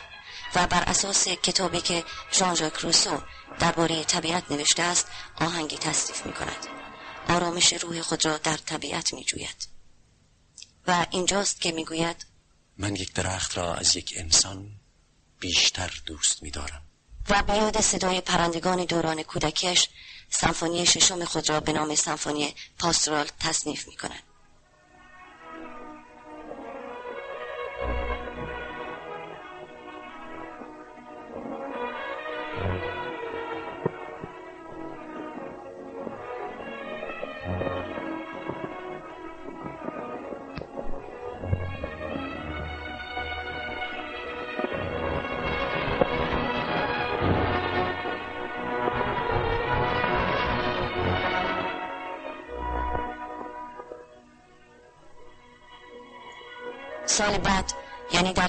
و 0.55 0.67
بر 0.67 0.83
اساس 0.83 1.27
کتابی 1.27 1.81
که 1.81 2.03
ژان 2.33 2.55
ژاک 2.55 2.73
روسو 2.73 3.21
درباره 3.59 4.03
طبیعت 4.03 4.51
نوشته 4.51 4.83
است 4.83 5.07
آهنگی 5.35 5.77
تصریف 5.77 6.25
می 6.25 6.33
کند 6.33 6.67
آرامش 7.29 7.73
روح 7.73 8.01
خود 8.01 8.25
را 8.25 8.37
در 8.37 8.57
طبیعت 8.57 9.13
می 9.13 9.23
جوید 9.23 9.67
و 10.87 11.05
اینجاست 11.11 11.61
که 11.61 11.71
می 11.71 11.85
گوید 11.85 12.25
من 12.77 12.95
یک 12.95 13.13
درخت 13.13 13.57
را 13.57 13.73
از 13.73 13.95
یک 13.95 14.13
انسان 14.17 14.71
بیشتر 15.39 15.91
دوست 16.05 16.43
می 16.43 16.51
دارم 16.51 16.81
و 17.29 17.43
به 17.43 17.53
یاد 17.53 17.81
صدای 17.81 18.21
پرندگان 18.21 18.85
دوران 18.85 19.23
کودکیش 19.23 19.89
سمفونی 20.29 20.85
ششم 20.85 21.25
خود 21.25 21.49
را 21.49 21.59
به 21.59 21.73
نام 21.73 21.95
سمفونی 21.95 22.55
پاسترال 22.79 23.27
تصنیف 23.39 23.87
می 23.87 23.95
کند 23.95 24.23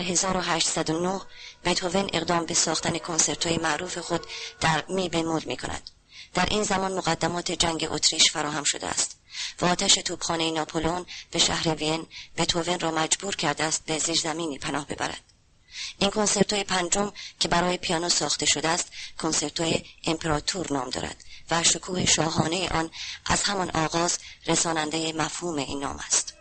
1809 0.07 1.21
بتوون 1.65 2.11
اقدام 2.13 2.47
به 2.47 2.55
ساختن 2.55 2.99
کنسرتوی 2.99 3.59
معروف 3.59 3.99
خود 3.99 4.27
در 4.61 4.85
می 4.89 5.09
مول 5.09 5.43
می 5.45 5.57
کند. 5.57 5.91
در 6.35 6.47
این 6.51 6.63
زمان 6.63 6.95
مقدمات 6.95 7.53
جنگ 7.53 7.89
اتریش 7.91 8.33
فراهم 8.33 8.65
شده 8.65 8.87
است 8.87 9.19
و 9.61 9.67
آتش 9.67 9.95
توپخانه 9.95 10.51
ناپولون 10.51 11.07
به 11.31 11.39
شهر 11.39 11.75
وین 11.75 12.07
بتوون 12.37 12.81
را 12.81 12.91
مجبور 12.91 13.37
کرده 13.37 13.65
است 13.65 13.85
به 13.87 13.99
زیرزمینی 13.99 14.59
پناه 14.59 14.87
ببرد 14.87 15.21
این 15.99 16.11
کنسرتوی 16.11 16.65
پنجم 16.65 17.13
که 17.41 17.49
برای 17.49 17.79
پیانو 17.79 18.09
ساخته 18.09 18.47
شده 18.47 18.69
است 18.69 18.93
کنسرتوی 19.19 19.85
امپراتور 20.05 20.73
نام 20.73 20.91
دارد 20.91 21.25
و 21.51 21.63
شکوه 21.63 22.07
شاهانه 22.07 22.69
آن 22.69 22.91
از 23.27 23.43
همان 23.43 23.71
آغاز 23.71 24.19
رساننده 24.47 25.13
مفهوم 25.13 25.59
این 25.59 25.81
نام 25.81 26.01
است 26.07 26.36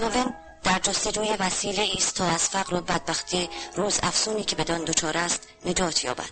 بتوون 0.00 0.34
در 0.62 0.78
جستجوی 0.78 1.36
وسیله 1.38 1.88
است 1.96 2.14
تا 2.14 2.26
از 2.26 2.48
فقر 2.48 2.74
و 2.74 2.80
بدبختی 2.80 3.48
روز 3.76 4.00
افسونی 4.02 4.44
که 4.44 4.56
بدان 4.56 4.84
دچار 4.84 5.16
است 5.16 5.48
نجات 5.64 6.04
یابد. 6.04 6.30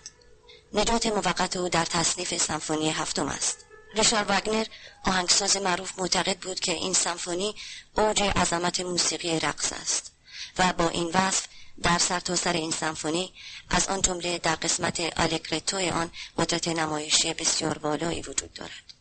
نجات 0.72 1.06
موقت 1.06 1.56
او 1.56 1.68
در 1.68 1.84
تصنیف 1.84 2.36
سمفونی 2.36 2.90
هفتم 2.90 3.28
است. 3.28 3.64
ریشار 3.94 4.24
وگنر 4.28 4.66
آهنگساز 5.04 5.56
معروف 5.56 5.98
معتقد 5.98 6.38
بود 6.38 6.60
که 6.60 6.72
این 6.72 6.92
سمفونی 6.92 7.54
اوج 7.96 8.22
عظمت 8.22 8.80
موسیقی 8.80 9.40
رقص 9.40 9.72
است 9.72 10.12
و 10.58 10.72
با 10.72 10.88
این 10.88 11.10
وصف 11.14 11.46
در 11.82 11.98
سرتاسر 11.98 12.44
سر 12.44 12.52
این 12.52 12.70
سمفونی 12.70 13.32
از 13.70 13.88
آن 13.88 14.02
جمله 14.02 14.38
در 14.38 14.54
قسمت 14.54 15.00
آلگرتو 15.00 15.76
آن 15.76 16.10
قدرت 16.38 16.68
نمایشی 16.68 17.34
بسیار 17.34 17.78
بالایی 17.78 18.20
وجود 18.20 18.52
دارد. 18.52 18.97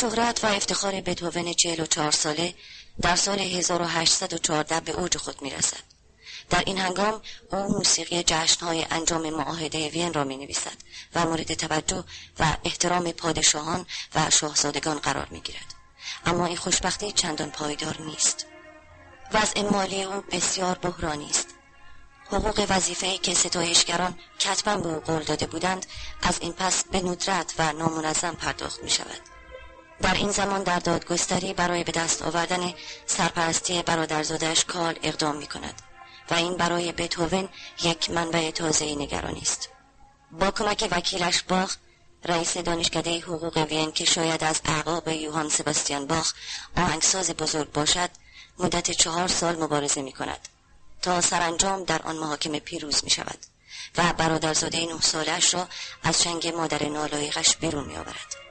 شهرت 0.00 0.44
و 0.44 0.46
افتخار 0.46 1.00
بتوون 1.00 1.52
44 1.52 2.10
ساله 2.12 2.54
در 3.00 3.16
سال 3.16 3.38
1814 3.38 4.80
به 4.80 4.92
اوج 4.92 5.16
خود 5.16 5.42
می 5.42 5.50
رسد. 5.50 5.80
در 6.50 6.62
این 6.66 6.78
هنگام 6.78 7.22
او 7.52 7.58
موسیقی 7.58 8.22
جشنهای 8.22 8.86
انجام 8.90 9.30
معاهده 9.30 9.88
وین 9.88 10.14
را 10.14 10.24
می 10.24 10.36
نویسد 10.36 10.76
و 11.14 11.26
مورد 11.26 11.54
توجه 11.54 12.04
و 12.38 12.56
احترام 12.64 13.12
پادشاهان 13.12 13.86
و 14.14 14.30
شاهزادگان 14.30 14.98
قرار 14.98 15.28
می 15.30 15.40
گیرد. 15.40 15.74
اما 16.26 16.46
این 16.46 16.56
خوشبختی 16.56 17.12
چندان 17.12 17.50
پایدار 17.50 18.02
نیست. 18.02 18.46
وضع 19.32 19.62
مالی 19.62 20.02
او 20.02 20.20
بسیار 20.20 20.78
بحرانی 20.78 21.30
است. 21.30 21.48
حقوق 22.26 22.66
وظیفه 22.68 23.18
که 23.18 23.34
ستایشگران 23.34 24.18
کتبا 24.38 24.76
به 24.76 24.88
او 24.88 25.00
قول 25.00 25.22
داده 25.22 25.46
بودند 25.46 25.86
از 26.22 26.38
این 26.40 26.52
پس 26.52 26.84
به 26.84 27.02
ندرت 27.02 27.54
و 27.58 27.72
نامنظم 27.72 28.34
پرداخت 28.34 28.82
می 28.82 28.90
شود. 28.90 29.35
در 30.02 30.14
این 30.14 30.30
زمان 30.30 30.62
در 30.62 30.78
دادگستری 30.78 31.52
برای 31.52 31.84
به 31.84 31.92
دست 31.92 32.22
آوردن 32.22 32.74
سرپرستی 33.06 33.82
برادرزادش 33.82 34.64
کال 34.64 34.98
اقدام 35.02 35.36
می 35.36 35.46
کند 35.46 35.82
و 36.30 36.34
این 36.34 36.56
برای 36.56 36.92
بتوون 36.92 37.48
یک 37.82 38.10
منبع 38.10 38.50
تازه 38.50 38.94
نگرانی 38.94 39.40
است 39.40 39.68
با 40.30 40.50
کمک 40.50 40.88
وکیلش 40.90 41.42
باخ 41.42 41.76
رئیس 42.24 42.56
دانشکده 42.56 43.20
حقوق 43.20 43.56
وین 43.56 43.92
که 43.92 44.04
شاید 44.04 44.44
از 44.44 44.60
اعقاب 44.64 45.08
یوهان 45.08 45.48
سباستیان 45.48 46.06
باخ 46.06 46.32
آهنگساز 46.76 47.30
بزرگ 47.30 47.72
باشد 47.72 48.10
مدت 48.58 48.90
چهار 48.90 49.28
سال 49.28 49.62
مبارزه 49.62 50.02
می 50.02 50.12
کند 50.12 50.48
تا 51.02 51.20
سرانجام 51.20 51.84
در 51.84 52.02
آن 52.02 52.16
محاکمه 52.16 52.60
پیروز 52.60 53.04
می 53.04 53.10
شود 53.10 53.38
و 53.98 54.12
برادرزاده 54.12 54.86
نه 54.86 55.00
سالش 55.00 55.54
را 55.54 55.68
از 56.02 56.22
چنگ 56.22 56.48
مادر 56.48 56.88
نالایقش 56.88 57.56
بیرون 57.56 57.84
می 57.84 57.96
آورد. 57.96 58.45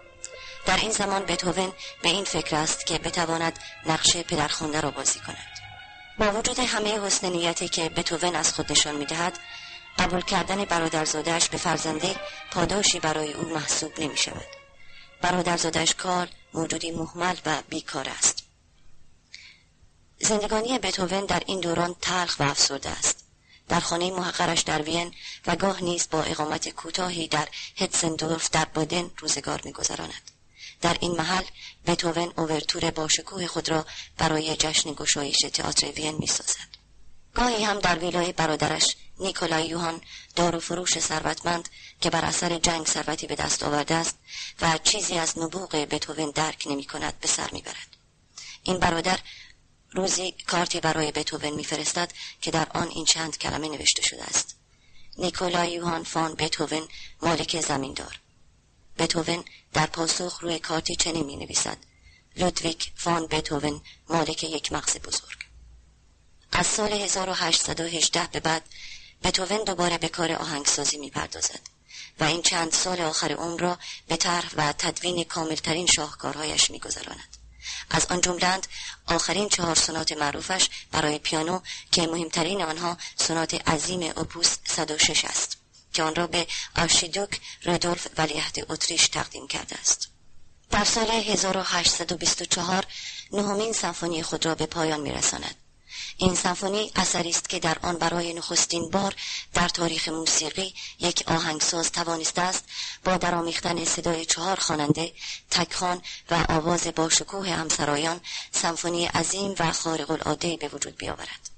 در 0.66 0.78
این 0.78 0.92
زمان 0.92 1.26
بتوون 1.26 1.74
به 2.02 2.10
این 2.10 2.24
فکر 2.24 2.56
است 2.56 2.86
که 2.86 2.98
بتواند 2.98 3.60
نقش 3.86 4.18
پدرخوانده 4.18 4.82
را 4.82 4.92
بازی 4.92 5.20
کند. 5.20 5.56
با 6.20 6.32
وجود 6.32 6.60
همه 6.60 7.00
حسن 7.00 7.30
نیتی 7.30 7.70
که 7.70 7.90
بتوون 7.90 8.36
از 8.36 8.54
خود 8.54 8.72
نشان 8.72 8.96
می‌دهد 8.96 9.40
قبول 10.00 10.22
کردن 10.22 10.66
برادرزادهاش 10.66 11.50
به 11.50 11.58
فرزنده 11.58 12.16
پاداشی 12.52 13.00
برای 13.00 13.34
او 13.34 13.54
محسوب 13.54 14.00
نمی 14.00 14.18
شود 14.18 14.46
کار 15.98 16.28
موجودی 16.54 16.92
محمل 16.92 17.36
و 17.46 17.62
بیکار 17.70 18.10
است. 18.10 18.44
زندگانی 20.20 20.80
بتوون 20.80 21.26
در 21.26 21.44
این 21.46 21.60
دوران 21.60 21.96
تلخ 22.02 22.40
و 22.40 22.44
افسرده 22.44 22.90
است. 22.90 23.26
در 23.68 23.80
خانه 23.80 24.12
محقرش 24.12 24.62
در 24.62 24.82
وین 24.82 25.14
و 25.48 25.56
گاه 25.56 25.84
نیز 25.84 26.08
با 26.12 26.24
اقامت 26.24 26.70
کوتاهی 26.70 27.28
در 27.28 27.48
هتسندورف 27.78 28.50
در 28.50 28.66
بادن 28.66 29.12
روزگار 29.18 29.62
میگذراند. 29.66 30.32
در 30.82 30.98
این 31.00 31.12
محل 31.12 31.44
بتوون 31.88 32.34
اوورتور 32.38 32.92
با 32.92 33.08
شکوه 33.08 33.48
خود 33.48 33.70
را 33.70 33.86
برای 34.18 34.56
جشن 34.56 34.94
گشایش 34.94 35.38
تئاتر 35.38 35.92
وین 35.92 36.16
می‌سازد. 36.16 36.76
گاهی 37.34 37.64
هم 37.64 37.80
در 37.80 38.00
ویلای 38.00 38.32
برادرش 38.32 38.96
نیکولای 39.20 39.68
یوهان 39.68 40.02
دار 40.36 40.56
و 40.56 40.60
فروش 40.60 41.00
ثروتمند 41.00 41.70
که 42.02 42.10
بر 42.10 42.26
اثر 42.26 42.58
جنگ 42.58 42.86
ثروتی 42.86 43.28
به 43.28 43.36
دست 43.36 43.64
آورده 43.64 43.96
است 43.96 44.16
و 44.62 44.78
چیزی 44.84 45.18
از 45.18 45.40
نبوغ 45.40 45.76
بتوون 45.76 46.32
درک 46.32 46.64
نمی 46.70 46.86
کند 46.86 47.20
به 47.20 47.28
سر 47.28 47.50
می‌برد. 47.52 47.98
این 48.64 48.78
برادر 48.78 49.20
روزی 49.92 50.32
کارتی 50.48 50.80
برای 50.80 51.12
بتوون 51.12 51.54
میفرستد 51.54 52.12
که 52.42 52.52
در 52.52 52.68
آن 52.74 52.88
این 52.88 53.06
چند 53.06 53.38
کلمه 53.38 53.70
نوشته 53.70 54.02
شده 54.02 54.24
است. 54.24 54.56
نیکولای 55.18 55.72
یوهان 55.72 56.04
فان 56.04 56.36
بتوون 56.36 56.88
مالک 57.22 57.62
زمیندار. 57.62 58.20
بتوون 58.98 59.46
در 59.74 59.86
پاسخ 59.86 60.40
روی 60.42 60.60
کارتی 60.60 60.96
چنین 60.96 61.26
می 61.26 61.36
نویسد 61.36 61.78
لودویک 62.36 62.92
فان 62.96 63.28
بتوون 63.28 63.82
مالک 64.10 64.44
یک 64.44 64.72
مغز 64.72 64.98
بزرگ. 64.98 65.38
از 66.52 66.68
سال 66.68 66.94
1818 66.94 68.28
به 68.32 68.40
بعد 68.40 68.64
بتوون 69.24 69.64
دوباره 69.64 69.98
به 69.98 70.10
کار 70.10 70.32
آهنگسازی 70.32 70.98
می 70.98 71.10
پردازد 71.10 71.60
و 72.20 72.24
این 72.24 72.42
چند 72.42 72.72
سال 72.72 73.02
آخر 73.02 73.32
عمر 73.32 73.60
را 73.60 73.80
به 74.08 74.18
طرح 74.18 74.50
و 74.58 74.74
تدوین 74.74 75.24
کاملترین 75.24 75.88
شاهکارهایش 75.88 76.72
میگذراند. 76.72 77.38
از 77.90 78.06
آن 78.06 78.22
جملند 78.22 78.68
آخرین 79.08 79.50
چهار 79.50 79.76
سنات 79.76 80.12
معروفش 80.12 80.70
برای 80.92 81.20
پیانو 81.20 81.60
که 81.92 82.02
مهمترین 82.02 82.62
آنها 82.62 82.98
سنات 83.16 83.70
عظیم 83.70 84.04
اپوس 84.04 84.58
106 84.68 85.26
است. 85.26 85.58
که 85.96 86.04
آن 86.04 86.16
را 86.16 86.28
به 86.28 86.48
آرشیدوک 86.76 87.42
رودولف 87.64 88.08
ولیعهد 88.18 88.66
اتریش 88.70 89.08
تقدیم 89.08 89.48
کرده 89.48 89.80
است. 89.80 90.10
در 90.70 90.84
سال 90.84 91.12
1824 91.12 92.86
نهمین 93.32 93.74
سمفونی 93.74 94.24
خود 94.24 94.46
را 94.46 94.56
به 94.56 94.66
پایان 94.66 95.02
میرساند. 95.02 95.56
این 96.18 96.36
سمفونی 96.36 96.92
اثری 96.96 97.30
است 97.30 97.50
که 97.50 97.60
در 97.60 97.78
آن 97.82 97.98
برای 97.98 98.34
نخستین 98.34 98.90
بار 98.90 99.16
در 99.54 99.70
تاریخ 99.70 100.10
موسیقی 100.10 100.74
یک 101.00 101.24
آهنگساز 101.28 101.92
توانسته 101.92 102.42
است 102.42 102.64
با 103.04 103.18
درآمیختن 103.18 103.86
صدای 103.86 104.26
چهار 104.26 104.60
خواننده 104.60 105.14
تکخان 105.52 106.02
و 106.32 106.46
آواز 106.50 106.88
با 106.88 107.10
شکوه 107.10 107.50
همسرایان 107.50 108.22
سمفونی 108.52 109.06
عظیم 109.06 109.56
و 109.60 109.72
خارق 109.72 110.12
العاده 110.12 110.58
به 110.58 110.68
وجود 110.68 110.96
بیاورد. 110.98 111.50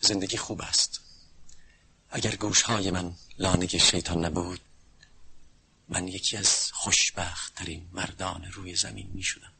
زندگی 0.00 0.36
خوب 0.36 0.62
است. 0.62 1.00
اگر 2.10 2.36
گوشهای 2.36 2.90
من 2.90 3.14
لانه 3.38 3.66
شیطان 3.66 4.24
نبود. 4.24 4.60
من 5.88 6.08
یکی 6.08 6.36
از 6.36 6.72
خوشبخت 6.72 7.54
ترین 7.54 7.88
مردان 7.92 8.44
روی 8.52 8.74
زمین 8.74 9.10
می 9.14 9.22
شدم 9.22 9.51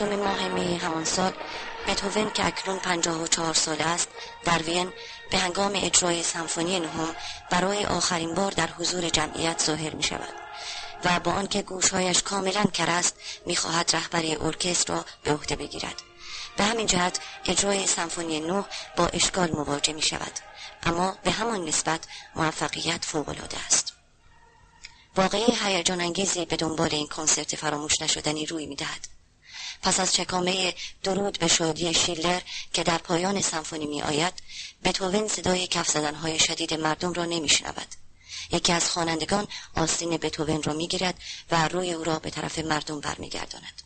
هفتم 0.00 0.16
ماه 0.16 0.48
می 0.48 0.76
همان 0.76 1.04
سال 1.04 1.32
بتوون 1.88 2.30
که 2.30 2.46
اکنون 2.46 2.78
پنجاه 2.78 3.22
و 3.22 3.26
چهار 3.26 3.54
ساله 3.54 3.84
است 3.86 4.08
در 4.44 4.62
وین 4.62 4.92
به 5.30 5.38
هنگام 5.38 5.72
اجرای 5.74 6.22
سمفونی 6.22 6.80
نهم 6.80 7.14
برای 7.50 7.84
آخرین 7.84 8.34
بار 8.34 8.52
در 8.52 8.66
حضور 8.66 9.08
جمعیت 9.08 9.62
ظاهر 9.62 9.94
می 9.94 10.02
شود 10.02 10.34
و 11.04 11.20
با 11.20 11.32
آنکه 11.32 11.62
گوشهایش 11.62 12.22
کاملا 12.22 12.64
کر 12.64 12.90
است 12.90 13.16
می‌خواهد 13.46 13.96
رهبری 13.96 14.36
ارکستر 14.36 14.94
را 14.94 15.04
به 15.22 15.32
عهده 15.32 15.56
بگیرد. 15.56 16.02
به 16.56 16.64
همین 16.64 16.86
جهت 16.86 17.20
اجرای 17.44 17.86
سمفونی 17.86 18.40
نه 18.40 18.64
با 18.96 19.06
اشکال 19.06 19.50
مواجه 19.50 19.92
می 19.92 20.02
شود. 20.02 20.32
اما 20.82 21.16
به 21.24 21.30
همان 21.30 21.64
نسبت 21.64 22.00
موفقیت 22.36 23.04
فوقالعاده 23.04 23.56
است. 23.66 23.92
واقعی 25.16 25.54
هیجان 25.64 26.00
انگیزی 26.00 26.44
به 26.44 26.56
دنبال 26.56 26.88
این 26.92 27.08
کنسرت 27.08 27.56
فراموش 27.56 28.02
نشدنی 28.02 28.46
روی 28.46 28.66
می‌دهد. 28.66 29.19
پس 29.82 30.00
از 30.00 30.12
چکامه 30.12 30.74
درود 31.02 31.38
به 31.38 31.48
شادی 31.48 31.94
شیلر 31.94 32.40
که 32.72 32.82
در 32.82 32.98
پایان 32.98 33.40
سمفونی 33.40 33.86
می 33.86 34.02
آید 34.02 34.34
بتوون 34.84 35.28
صدای 35.28 35.66
کف 35.66 35.88
زدنهای 35.88 36.38
شدید 36.38 36.74
مردم 36.74 37.12
را 37.12 37.24
نمی 37.24 37.48
شنود. 37.48 37.86
یکی 38.52 38.72
از 38.72 38.90
خوانندگان 38.90 39.48
آستین 39.76 40.16
بتوون 40.16 40.62
را 40.62 40.72
می 40.72 40.88
گیرد 40.88 41.14
و 41.50 41.68
روی 41.68 41.92
او 41.92 42.04
را 42.04 42.18
به 42.18 42.30
طرف 42.30 42.58
مردم 42.58 43.00
برمیگرداند. 43.00 43.82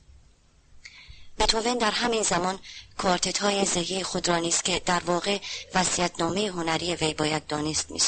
بتوون 1.39 1.79
در 1.79 1.91
همین 1.91 2.23
زمان 2.23 2.59
کوارتت 2.99 3.39
های 3.39 3.65
زهی 3.65 4.03
خود 4.03 4.29
را 4.29 4.39
نیست 4.39 4.65
که 4.65 4.83
در 4.87 5.01
واقع 5.01 5.39
وسیعتنامه 5.75 6.51
هنری 6.51 6.95
وی 6.95 7.15
باید 7.15 7.47
دانست 7.47 7.91
می 7.91 8.01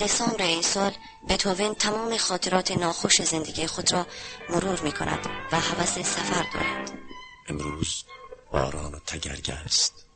دسامبر 0.00 0.44
این 0.44 0.62
سال 0.62 0.92
بتوون 1.28 1.74
تمام 1.74 2.16
خاطرات 2.16 2.70
ناخوش 2.70 3.22
زندگی 3.22 3.66
خود 3.66 3.92
را 3.92 4.06
مرور 4.50 4.80
می 4.80 4.92
کند 4.92 5.26
و 5.52 5.60
حوث 5.60 5.98
سفر 5.98 6.46
دارد. 6.54 6.98
امروز 7.48 8.04
باران 8.52 8.94
و 8.94 8.98
تگرگ 8.98 9.50
است. 9.50 10.07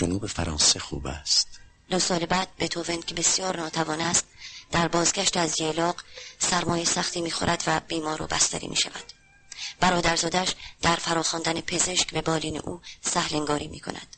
جنوب 0.00 0.26
فرانسه 0.26 0.78
خوب 0.78 1.06
است. 1.06 1.48
دو 1.90 1.98
سال 1.98 2.26
بعد 2.26 2.48
بتوون 2.58 3.02
که 3.02 3.14
بسیار 3.14 3.56
ناتوان 3.56 4.00
است 4.00 4.24
در 4.70 4.88
بازگشت 4.88 5.36
از 5.36 5.60
یلاق 5.60 5.96
سرمایه 6.38 6.84
سختی 6.84 7.20
می‌خورد 7.20 7.64
و 7.66 7.80
بیمار 7.88 8.22
و 8.22 8.26
بستری 8.26 8.68
می 8.68 8.76
شود 8.76 9.04
برادرزادش 9.80 10.54
در 10.82 10.96
فراخواندن 10.96 11.60
پزشک 11.60 12.12
به 12.12 12.20
بالین 12.20 12.58
او 12.58 12.80
سهلنگاری 13.00 13.68
می 13.68 13.80
کند 13.80 14.16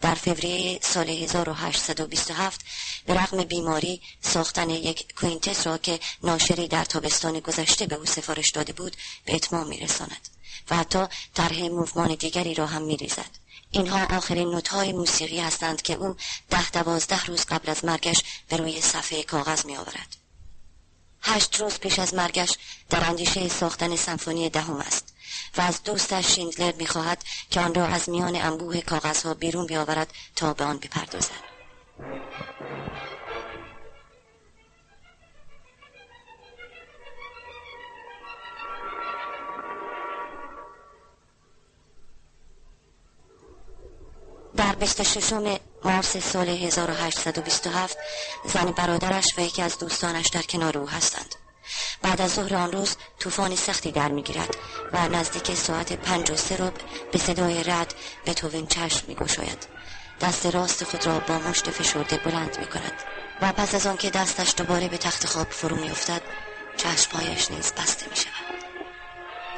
در 0.00 0.14
فوریه 0.14 0.78
سال 0.82 1.10
1827 1.10 2.60
به 3.06 3.14
رغم 3.14 3.44
بیماری 3.44 4.02
ساختن 4.20 4.70
یک 4.70 5.14
کوینتس 5.14 5.66
را 5.66 5.78
که 5.78 6.00
ناشری 6.22 6.68
در 6.68 6.84
تابستان 6.84 7.40
گذشته 7.40 7.86
به 7.86 7.94
او 7.94 8.06
سفارش 8.06 8.50
داده 8.50 8.72
بود 8.72 8.96
به 9.24 9.34
اتمام 9.34 9.66
میرساند. 9.68 10.33
و 10.70 10.76
حتی 10.76 11.06
طرح 11.34 11.62
موومان 11.62 12.14
دیگری 12.14 12.54
را 12.54 12.66
هم 12.66 12.82
میریزد 12.82 13.30
اینها 13.70 14.16
آخرین 14.16 14.50
نوتهای 14.50 14.92
موسیقی 14.92 15.40
هستند 15.40 15.82
که 15.82 15.94
او 15.94 16.16
ده 16.50 16.70
دوازده 16.70 17.24
روز 17.24 17.44
قبل 17.44 17.70
از 17.70 17.84
مرگش 17.84 18.22
به 18.48 18.56
روی 18.56 18.80
صفحه 18.80 19.22
کاغذ 19.22 19.66
می 19.66 19.76
آورد. 19.76 20.16
هشت 21.22 21.60
روز 21.60 21.78
پیش 21.78 21.98
از 21.98 22.14
مرگش 22.14 22.56
در 22.90 23.04
اندیشه 23.04 23.48
ساختن 23.48 23.96
سمفونی 23.96 24.50
دهم 24.50 24.76
است 24.76 25.14
و 25.56 25.60
از 25.60 25.82
دوستش 25.82 26.26
شیندلر 26.26 26.72
می‌خواهد 26.72 27.24
که 27.50 27.60
آن 27.60 27.74
را 27.74 27.86
از 27.86 28.08
میان 28.08 28.36
انبوه 28.36 28.80
کاغذها 28.80 29.34
بیرون 29.34 29.66
بیاورد 29.66 30.12
تا 30.36 30.54
به 30.54 30.64
آن 30.64 30.78
بپردازد 30.78 31.54
در 44.56 44.74
26 44.74 45.32
مارس 45.84 46.16
سال 46.16 46.48
1827 46.48 47.98
زن 48.44 48.70
برادرش 48.70 49.26
و 49.36 49.40
یکی 49.40 49.62
از 49.62 49.78
دوستانش 49.78 50.28
در 50.28 50.42
کنار 50.42 50.78
او 50.78 50.88
هستند. 50.88 51.34
بعد 52.02 52.20
از 52.20 52.34
ظهر 52.34 52.56
آن 52.56 52.72
روز 52.72 52.96
طوفان 53.18 53.56
سختی 53.56 53.92
در 53.92 54.08
می‌گیرد 54.08 54.56
و 54.92 55.08
نزدیک 55.08 55.54
ساعت 55.54 55.92
پنج 55.92 56.30
و 56.30 56.36
سه 56.36 56.56
رب 56.56 56.74
به 57.12 57.18
صدای 57.18 57.64
رد 57.64 57.94
به 58.24 58.34
توین 58.34 58.66
چشم 58.66 59.04
میگشاید. 59.08 59.66
دست 60.20 60.46
راست 60.46 60.84
خود 60.84 61.06
را 61.06 61.18
با 61.18 61.38
مشت 61.38 61.70
فشرده 61.70 62.16
بلند 62.16 62.58
می 62.58 62.66
کند 62.66 63.02
و 63.42 63.52
پس 63.52 63.74
از 63.74 63.86
آنکه 63.86 64.10
دستش 64.10 64.54
دوباره 64.56 64.88
به 64.88 64.98
تخت 64.98 65.26
خواب 65.26 65.50
فرو 65.50 65.76
میافتد 65.76 66.22
چشمهایش 66.76 67.50
نیز 67.50 67.72
بسته 67.72 68.06
می 68.10 68.16
شود 68.16 68.34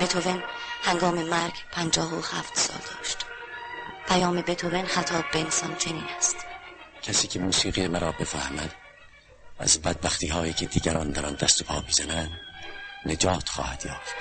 بتوون 0.00 0.42
هنگام 0.82 1.22
مرگ 1.22 1.54
پنجاه 1.72 2.14
و 2.14 2.16
هفت 2.16 2.58
سال 2.58 2.78
داشت. 2.96 3.25
پیام 4.08 4.40
بتوون 4.40 4.86
خطاب 4.86 5.24
به 5.32 5.38
انسان 5.38 5.76
چنین 5.76 6.04
است. 6.18 6.36
کسی 7.02 7.28
که 7.28 7.38
موسیقی 7.38 7.88
مرا 7.88 8.12
بفهمد 8.12 8.74
از 9.58 9.82
بدبختی 9.82 10.26
هایی 10.26 10.52
که 10.52 10.66
دیگران 10.66 11.10
در 11.10 11.26
آن 11.26 11.34
دست 11.34 11.60
و 11.60 11.64
پا 11.64 11.82
می‌زنند 11.86 12.30
نجات 13.06 13.48
خواهد 13.48 13.86
یافت. 13.86 14.14